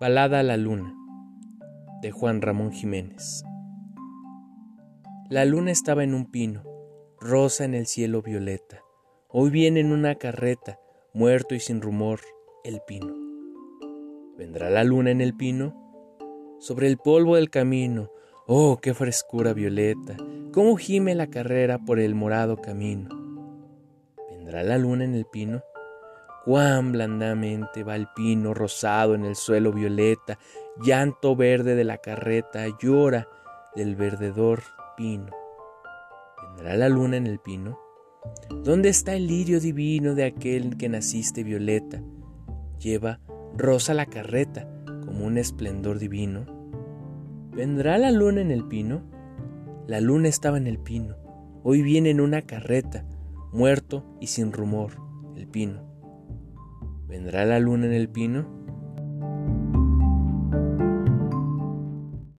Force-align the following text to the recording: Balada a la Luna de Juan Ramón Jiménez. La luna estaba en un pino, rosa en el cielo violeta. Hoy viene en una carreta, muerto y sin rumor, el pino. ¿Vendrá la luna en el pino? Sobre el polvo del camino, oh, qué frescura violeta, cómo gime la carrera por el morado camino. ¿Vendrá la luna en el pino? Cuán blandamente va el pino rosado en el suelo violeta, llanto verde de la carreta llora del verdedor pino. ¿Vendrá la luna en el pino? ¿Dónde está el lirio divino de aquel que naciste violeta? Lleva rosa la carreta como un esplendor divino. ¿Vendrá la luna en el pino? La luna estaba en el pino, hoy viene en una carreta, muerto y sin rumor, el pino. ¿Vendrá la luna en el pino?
Balada 0.00 0.38
a 0.38 0.42
la 0.44 0.56
Luna 0.56 0.94
de 2.02 2.12
Juan 2.12 2.40
Ramón 2.40 2.70
Jiménez. 2.70 3.42
La 5.28 5.44
luna 5.44 5.72
estaba 5.72 6.04
en 6.04 6.14
un 6.14 6.30
pino, 6.30 6.62
rosa 7.18 7.64
en 7.64 7.74
el 7.74 7.86
cielo 7.86 8.22
violeta. 8.22 8.80
Hoy 9.26 9.50
viene 9.50 9.80
en 9.80 9.90
una 9.90 10.14
carreta, 10.14 10.78
muerto 11.12 11.56
y 11.56 11.58
sin 11.58 11.82
rumor, 11.82 12.20
el 12.62 12.80
pino. 12.86 13.12
¿Vendrá 14.36 14.70
la 14.70 14.84
luna 14.84 15.10
en 15.10 15.20
el 15.20 15.34
pino? 15.34 15.74
Sobre 16.60 16.86
el 16.86 16.96
polvo 16.98 17.34
del 17.34 17.50
camino, 17.50 18.12
oh, 18.46 18.78
qué 18.80 18.94
frescura 18.94 19.52
violeta, 19.52 20.16
cómo 20.52 20.76
gime 20.76 21.16
la 21.16 21.26
carrera 21.26 21.80
por 21.84 21.98
el 21.98 22.14
morado 22.14 22.58
camino. 22.58 23.08
¿Vendrá 24.30 24.62
la 24.62 24.78
luna 24.78 25.02
en 25.02 25.16
el 25.16 25.24
pino? 25.24 25.60
Cuán 26.44 26.92
blandamente 26.92 27.82
va 27.82 27.96
el 27.96 28.08
pino 28.14 28.54
rosado 28.54 29.14
en 29.14 29.24
el 29.24 29.36
suelo 29.36 29.72
violeta, 29.72 30.38
llanto 30.82 31.36
verde 31.36 31.74
de 31.74 31.84
la 31.84 31.98
carreta 31.98 32.66
llora 32.80 33.28
del 33.74 33.96
verdedor 33.96 34.62
pino. 34.96 35.30
¿Vendrá 36.56 36.76
la 36.76 36.88
luna 36.88 37.16
en 37.16 37.26
el 37.26 37.38
pino? 37.38 37.78
¿Dónde 38.64 38.88
está 38.88 39.14
el 39.14 39.26
lirio 39.26 39.60
divino 39.60 40.14
de 40.14 40.24
aquel 40.24 40.76
que 40.76 40.88
naciste 40.88 41.42
violeta? 41.42 42.02
Lleva 42.78 43.20
rosa 43.56 43.94
la 43.94 44.06
carreta 44.06 44.68
como 45.04 45.26
un 45.26 45.38
esplendor 45.38 45.98
divino. 45.98 46.46
¿Vendrá 47.52 47.98
la 47.98 48.10
luna 48.10 48.40
en 48.40 48.50
el 48.50 48.64
pino? 48.66 49.02
La 49.86 50.00
luna 50.00 50.28
estaba 50.28 50.58
en 50.58 50.66
el 50.66 50.78
pino, 50.78 51.16
hoy 51.64 51.80
viene 51.80 52.10
en 52.10 52.20
una 52.20 52.42
carreta, 52.42 53.06
muerto 53.52 54.04
y 54.20 54.26
sin 54.26 54.52
rumor, 54.52 54.92
el 55.34 55.48
pino. 55.48 55.87
¿Vendrá 57.08 57.46
la 57.46 57.58
luna 57.58 57.86
en 57.86 57.94
el 57.94 58.10
pino? 58.10 58.57